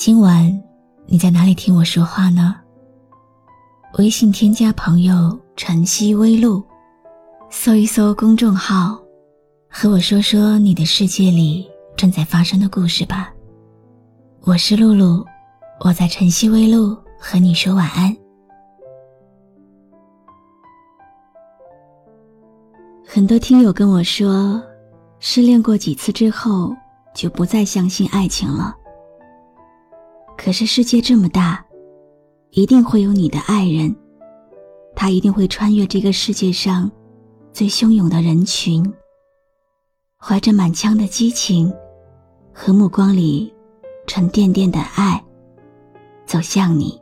[0.00, 0.50] 今晚
[1.04, 2.56] 你在哪里听我说话呢？
[3.98, 6.64] 微信添加朋友“晨曦微露”，
[7.52, 8.98] 搜一搜公众号，
[9.68, 13.30] 和我说说你的世界里正在发生的故事吧。
[14.40, 15.22] 我是露露，
[15.84, 18.16] 我在晨曦微露和你说晚安。
[23.06, 24.62] 很多听友跟我说，
[25.18, 26.74] 失恋过几次之后
[27.14, 28.74] 就不再相信爱情了。
[30.42, 31.62] 可是世界这么大，
[32.52, 33.94] 一定会有你的爱人，
[34.96, 36.90] 他一定会穿越这个世界上
[37.52, 38.82] 最汹涌的人群，
[40.16, 41.70] 怀着满腔的激情
[42.54, 43.52] 和目光里
[44.06, 45.22] 沉甸甸的爱，
[46.24, 46.98] 走向你，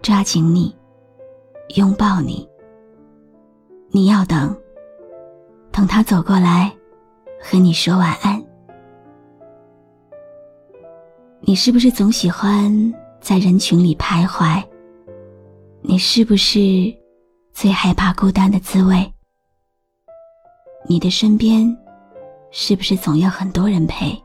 [0.00, 0.74] 抓紧你，
[1.76, 2.48] 拥抱你。
[3.90, 4.56] 你要等，
[5.70, 6.74] 等他走过来，
[7.38, 8.42] 和你说晚安。
[11.42, 12.70] 你是不是总喜欢
[13.18, 14.62] 在人群里徘徊？
[15.80, 16.60] 你是不是
[17.52, 19.10] 最害怕孤单的滋味？
[20.86, 21.74] 你的身边
[22.50, 24.16] 是不是总要很多人陪？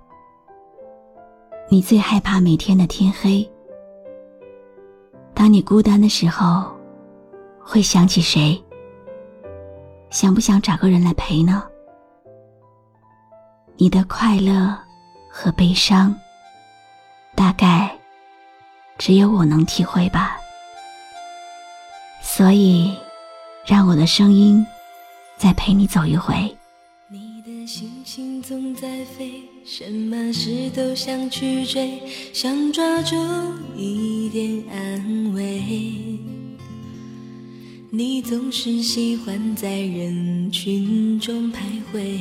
[1.69, 3.49] 你最害怕每天的天黑。
[5.33, 6.69] 当你孤单的时候，
[7.59, 8.61] 会想起谁？
[10.09, 11.63] 想不想找个人来陪呢？
[13.77, 14.77] 你的快乐
[15.31, 16.13] 和悲伤。
[17.35, 17.93] 大概
[18.97, 20.37] 只有我能体会吧，
[22.23, 22.95] 所以
[23.65, 24.65] 让我的声音
[25.37, 26.33] 再陪你走一回。
[27.09, 32.01] 你的心情总在飞，什么事都想去追，
[32.33, 33.15] 想抓住
[33.75, 35.61] 一点安慰。
[37.91, 41.59] 你总是喜欢在人群中徘
[41.93, 42.19] 徊，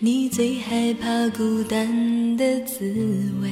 [0.00, 2.84] 你最害怕孤单的滋
[3.40, 3.50] 味。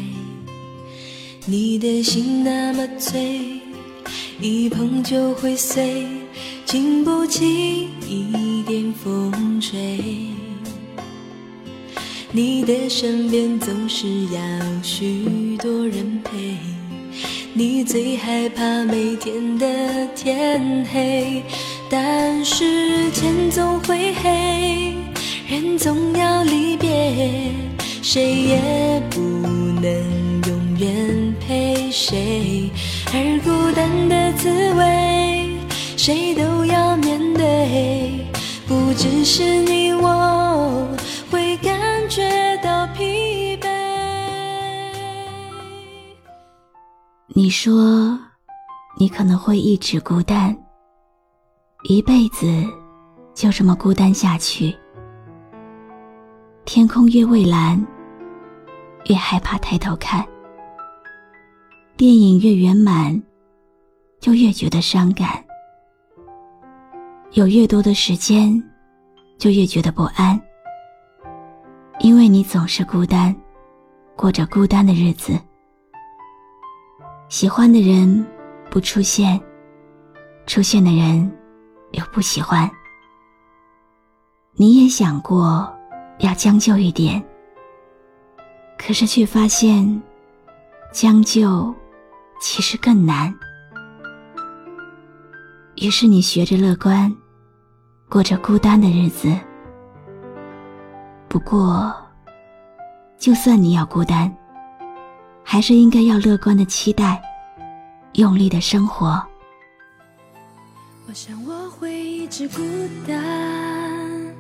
[1.46, 3.60] 你的心那么脆，
[4.40, 6.06] 一碰就会碎，
[6.64, 10.00] 经不起一点风吹。
[12.32, 14.40] 你的身边总是要
[14.82, 16.56] 许多人陪，
[17.52, 21.42] 你最害怕每天的天黑，
[21.90, 24.96] 但是天总会黑，
[25.46, 27.52] 人总要离别，
[28.00, 29.20] 谁也不
[29.82, 30.23] 能。
[33.16, 35.56] 而孤单的滋味，
[35.96, 38.26] 谁都要面对。
[38.66, 40.88] 不只是你我
[41.30, 43.68] 会感觉到疲惫。
[47.28, 48.18] 你说，
[48.98, 50.56] 你可能会一直孤单，
[51.88, 52.46] 一辈子
[53.32, 54.76] 就这么孤单下去。
[56.64, 57.80] 天空越蔚蓝，
[59.06, 60.26] 越害怕抬头看。
[61.96, 63.22] 电影越圆满，
[64.18, 65.28] 就越觉得伤感；
[67.34, 68.60] 有越多的时间，
[69.38, 70.40] 就越觉得不安。
[72.00, 73.32] 因为你总是孤单，
[74.16, 75.38] 过着孤单的日子。
[77.28, 78.26] 喜欢的人
[78.68, 79.40] 不出现，
[80.46, 81.32] 出现的人
[81.92, 82.68] 又不喜欢。
[84.54, 85.72] 你也想过
[86.18, 87.22] 要将就一点，
[88.76, 90.02] 可是却发现
[90.92, 91.72] 将就。
[92.46, 93.34] 其实更难。
[95.76, 97.10] 于是你学着乐观，
[98.06, 99.34] 过着孤单的日子。
[101.26, 101.90] 不过，
[103.18, 104.30] 就算你要孤单，
[105.42, 107.18] 还是应该要乐观的期待，
[108.12, 109.20] 用力的生活。
[111.08, 112.60] 我想我会一直孤
[113.08, 114.36] 单，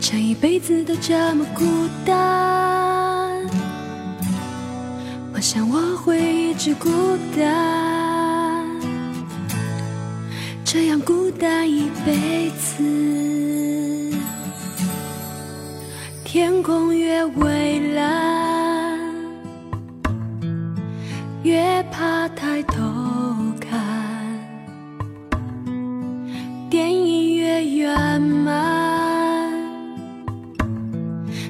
[0.00, 1.64] 这一辈子都这么孤
[2.06, 3.01] 单。
[5.42, 6.88] 想我会一直孤
[7.36, 8.64] 单，
[10.64, 12.80] 这样孤单一辈子。
[16.24, 19.00] 天空越蔚蓝，
[21.42, 22.80] 越怕抬头
[23.60, 23.80] 看。
[26.70, 29.52] 电影越圆满，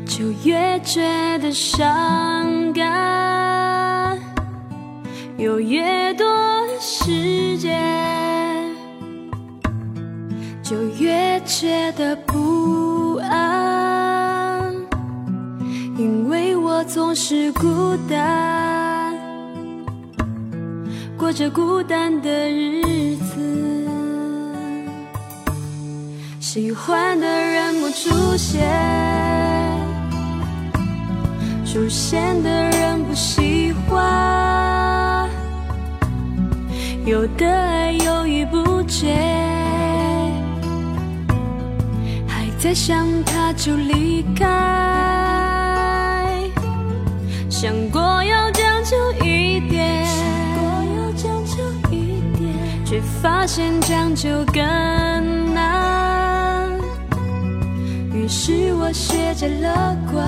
[0.06, 1.02] 就越觉
[1.40, 3.31] 得伤感，
[5.42, 6.24] 有越多
[6.68, 7.76] 的时间，
[10.62, 14.72] 就越觉得不安，
[15.98, 19.12] 因为我总是孤单，
[21.18, 23.88] 过着孤单的日子，
[26.38, 28.62] 喜欢的人不出现。
[31.66, 34.41] 出现的人不喜欢，
[37.04, 39.12] 有的爱犹豫不决，
[42.28, 44.46] 还在想他就离开，
[47.50, 50.06] 想过要将就一点，
[52.84, 54.62] 却发现将就更
[55.52, 56.70] 难，
[58.14, 60.24] 于是我学着乐观。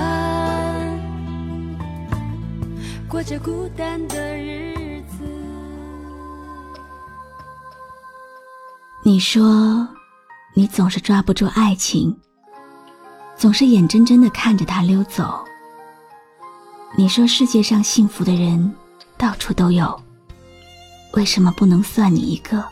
[3.07, 4.34] 过着孤单的
[9.07, 9.87] 你说，
[10.55, 12.17] 你总是抓不住爱情，
[13.37, 15.45] 总是眼睁睁的看着它溜走。
[16.97, 18.73] 你说世界上幸福的人
[19.15, 20.01] 到处都有，
[21.13, 22.65] 为什么不能算你一个？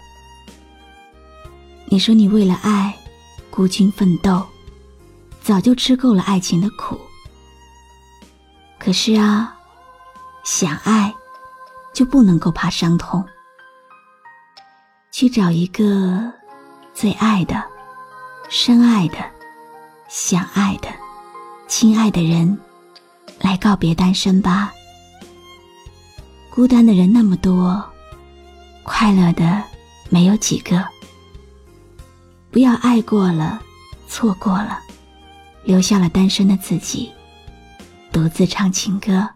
[1.85, 2.91] 你说你为了爱
[3.51, 4.43] 孤军奋斗，
[5.39, 6.99] 早就吃够了爱情的苦。
[8.79, 9.55] 可是啊。
[10.43, 11.13] 想爱，
[11.93, 13.23] 就不能够怕伤痛。
[15.13, 16.33] 去找一个
[16.91, 17.63] 最爱的、
[18.49, 19.17] 深爱的、
[20.09, 20.87] 想爱的、
[21.67, 22.57] 亲爱的人，
[23.39, 24.73] 来告别单身吧。
[26.49, 27.85] 孤单的人那么多，
[28.81, 29.63] 快乐的
[30.09, 30.83] 没有几个。
[32.49, 33.61] 不要爱过了，
[34.07, 34.79] 错过了，
[35.63, 37.11] 留下了单身的自己，
[38.11, 39.29] 独自唱情歌。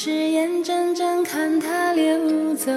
[0.00, 2.70] 是眼睁睁看它流走。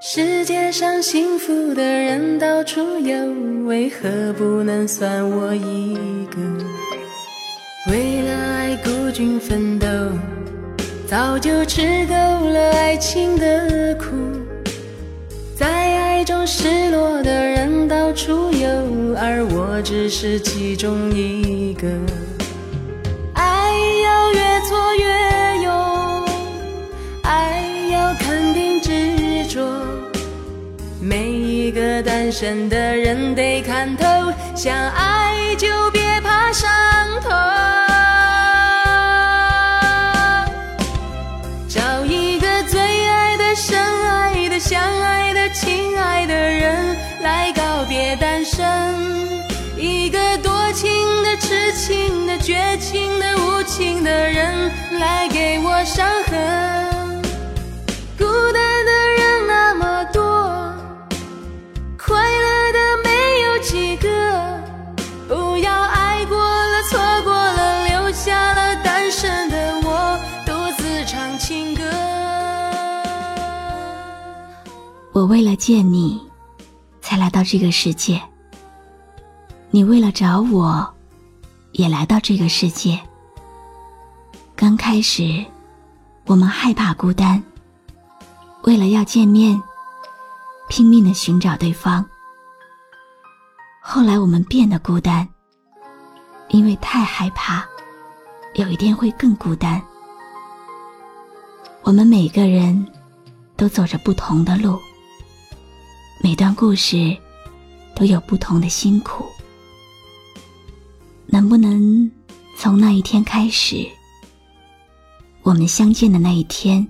[0.00, 5.96] 世界上幸福的人到处有，为何不能算我一
[6.26, 6.36] 个？
[7.90, 9.88] 为了爱孤军奋斗，
[11.08, 14.14] 早就吃够了爱情的苦。
[15.56, 18.68] 在爱中失落的人到处有，
[19.18, 21.49] 而我只是其中一
[29.60, 29.66] 执着。
[31.00, 34.04] 每一个单身的人得看透，
[34.54, 36.70] 想爱就别怕伤
[37.22, 37.30] 痛。
[41.68, 48.66] 找一个最爱的、深爱的、相爱的、亲爱的人来告别单身。
[49.76, 50.90] 一个多情
[51.22, 53.30] 的、痴情的、绝情的。
[53.36, 56.99] 无情的人来给我伤痕，
[75.20, 76.18] 我为了见你，
[77.02, 78.18] 才来到这个世界。
[79.70, 80.94] 你为了找我，
[81.72, 82.98] 也来到这个世界。
[84.56, 85.44] 刚开始，
[86.24, 87.42] 我们害怕孤单，
[88.62, 89.62] 为了要见面，
[90.70, 92.02] 拼命的寻找对方。
[93.82, 95.28] 后来我们变得孤单，
[96.48, 97.62] 因为太害怕，
[98.54, 99.82] 有一天会更孤单。
[101.82, 102.88] 我们每个人
[103.54, 104.80] 都走着不同的路，
[106.22, 107.16] 每段故事
[107.96, 109.24] 都有不同的辛苦。
[111.26, 112.10] 能不能
[112.58, 113.86] 从那一天开始？
[115.42, 116.86] 我们相见的那一天，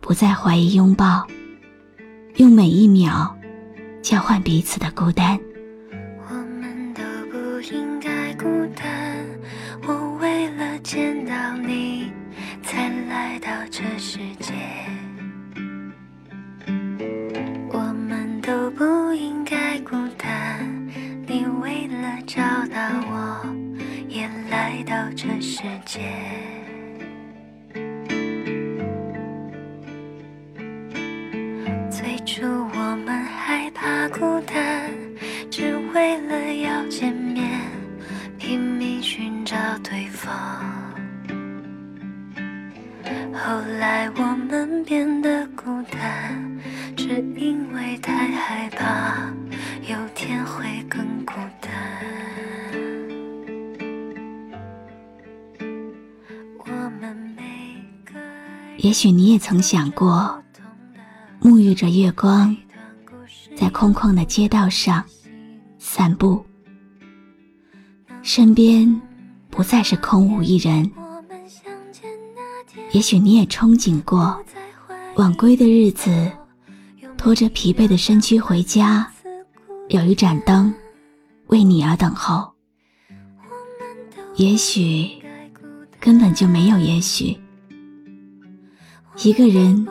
[0.00, 1.26] 不再怀疑拥抱，
[2.36, 3.36] 用每一秒
[4.02, 5.38] 交换彼此的孤单。
[6.26, 9.26] 我们都不应该孤单，
[9.86, 12.10] 我为了见到你
[12.62, 14.83] 才来到这世界。
[24.86, 26.00] 到这世界。
[31.90, 34.90] 最初我们害怕孤单，
[35.50, 37.60] 只为了要见面，
[38.38, 40.32] 拼命寻找对方。
[43.32, 46.60] 后来我们变得孤单，
[46.96, 48.93] 只因为太害怕
[58.94, 60.40] 也许你也曾想过，
[61.40, 62.56] 沐浴着月光，
[63.56, 65.04] 在空旷的街道上
[65.80, 66.46] 散步，
[68.22, 69.02] 身边
[69.50, 70.88] 不再是空无一人。
[72.92, 74.40] 也许你也憧憬过，
[75.16, 76.30] 晚归的日子，
[77.16, 79.10] 拖着疲惫的身躯回家，
[79.88, 80.72] 有一盏灯
[81.48, 82.48] 为你而等候。
[84.36, 85.20] 也许
[85.98, 87.36] 根本就没有也许。
[89.22, 89.86] 一个人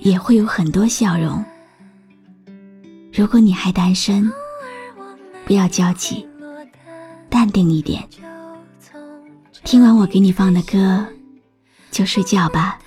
[0.00, 1.44] 也会有很多笑容。
[3.12, 4.30] 如果你还单身，
[5.44, 6.26] 不要焦急，
[7.28, 8.02] 淡定一点。
[9.64, 11.04] 听完我给你放的歌，
[11.90, 12.78] 就睡觉吧。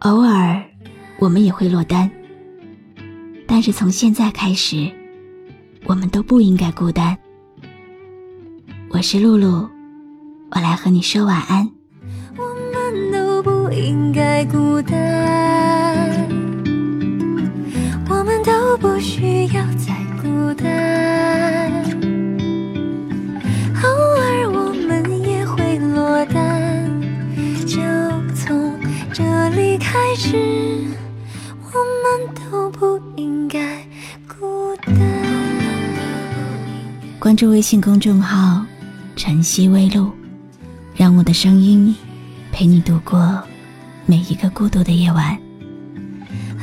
[0.00, 0.62] 偶尔
[1.18, 2.10] 我们也会落单，
[3.46, 4.90] 但是从现在开始，
[5.84, 7.16] 我们都不应该孤单。
[8.90, 9.68] 我是露露，
[10.50, 11.75] 我来和你说晚安。
[13.72, 16.10] 应该孤单，
[18.08, 20.66] 我们都不需要再孤单。
[23.82, 26.90] 偶尔我们也会落单，
[27.66, 27.76] 就
[28.34, 28.78] 从
[29.12, 30.36] 这里开始，
[31.62, 33.84] 我们都不应该
[34.26, 34.96] 孤单。
[37.18, 38.64] 关注微信公众号
[39.16, 40.10] “晨曦微露”，
[40.94, 41.94] 让我的声音
[42.52, 43.42] 陪你度过。
[44.08, 45.36] 每一个孤独的夜晚，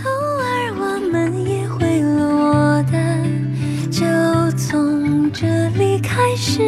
[0.05, 0.09] 偶
[0.39, 3.21] 尔我们也会落单，
[3.91, 4.05] 就
[4.57, 6.61] 从这里开始，